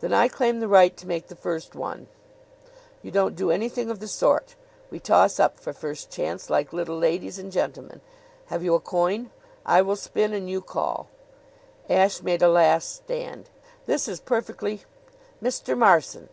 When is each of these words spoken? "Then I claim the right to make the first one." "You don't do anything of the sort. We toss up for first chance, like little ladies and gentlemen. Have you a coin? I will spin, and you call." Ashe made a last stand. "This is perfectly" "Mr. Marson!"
"Then 0.00 0.12
I 0.12 0.28
claim 0.28 0.60
the 0.60 0.68
right 0.68 0.94
to 0.98 1.06
make 1.06 1.28
the 1.28 1.34
first 1.34 1.74
one." 1.74 2.08
"You 3.00 3.10
don't 3.10 3.34
do 3.34 3.50
anything 3.50 3.88
of 3.90 4.00
the 4.00 4.06
sort. 4.06 4.54
We 4.90 4.98
toss 5.00 5.40
up 5.40 5.58
for 5.58 5.72
first 5.72 6.10
chance, 6.10 6.50
like 6.50 6.74
little 6.74 6.98
ladies 6.98 7.38
and 7.38 7.50
gentlemen. 7.50 8.02
Have 8.48 8.62
you 8.62 8.74
a 8.74 8.80
coin? 8.80 9.30
I 9.64 9.80
will 9.80 9.96
spin, 9.96 10.34
and 10.34 10.50
you 10.50 10.60
call." 10.60 11.08
Ashe 11.88 12.20
made 12.20 12.42
a 12.42 12.50
last 12.50 12.96
stand. 12.96 13.48
"This 13.86 14.08
is 14.08 14.20
perfectly" 14.20 14.82
"Mr. 15.42 15.74
Marson!" 15.74 16.28